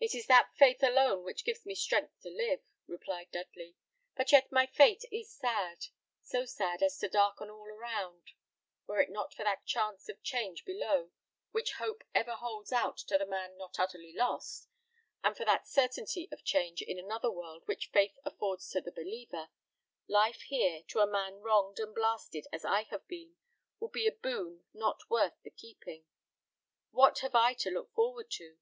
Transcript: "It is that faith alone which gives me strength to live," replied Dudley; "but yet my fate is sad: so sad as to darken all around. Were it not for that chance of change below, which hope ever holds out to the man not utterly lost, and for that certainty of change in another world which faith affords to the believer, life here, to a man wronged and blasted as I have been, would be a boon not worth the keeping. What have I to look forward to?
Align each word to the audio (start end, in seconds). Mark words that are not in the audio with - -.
"It 0.00 0.14
is 0.14 0.26
that 0.26 0.54
faith 0.54 0.82
alone 0.82 1.24
which 1.24 1.46
gives 1.46 1.64
me 1.64 1.74
strength 1.74 2.20
to 2.24 2.28
live," 2.28 2.60
replied 2.86 3.30
Dudley; 3.30 3.74
"but 4.14 4.30
yet 4.32 4.52
my 4.52 4.66
fate 4.66 5.06
is 5.10 5.32
sad: 5.32 5.86
so 6.22 6.44
sad 6.44 6.82
as 6.82 6.98
to 6.98 7.08
darken 7.08 7.48
all 7.48 7.64
around. 7.64 8.32
Were 8.86 9.00
it 9.00 9.08
not 9.08 9.32
for 9.32 9.42
that 9.42 9.64
chance 9.64 10.10
of 10.10 10.22
change 10.22 10.66
below, 10.66 11.10
which 11.52 11.72
hope 11.80 12.04
ever 12.14 12.32
holds 12.32 12.70
out 12.70 12.98
to 12.98 13.16
the 13.16 13.24
man 13.24 13.56
not 13.56 13.78
utterly 13.78 14.12
lost, 14.12 14.68
and 15.22 15.34
for 15.34 15.46
that 15.46 15.66
certainty 15.66 16.28
of 16.30 16.44
change 16.44 16.82
in 16.82 16.98
another 16.98 17.30
world 17.30 17.62
which 17.64 17.88
faith 17.94 18.18
affords 18.26 18.68
to 18.72 18.82
the 18.82 18.92
believer, 18.92 19.48
life 20.06 20.42
here, 20.48 20.82
to 20.88 21.00
a 21.00 21.06
man 21.06 21.36
wronged 21.40 21.78
and 21.78 21.94
blasted 21.94 22.46
as 22.52 22.62
I 22.66 22.82
have 22.90 23.06
been, 23.08 23.36
would 23.80 23.92
be 23.92 24.06
a 24.06 24.12
boon 24.12 24.64
not 24.74 25.08
worth 25.08 25.40
the 25.42 25.50
keeping. 25.50 26.04
What 26.90 27.20
have 27.20 27.34
I 27.34 27.54
to 27.54 27.70
look 27.70 27.90
forward 27.94 28.30
to? 28.32 28.58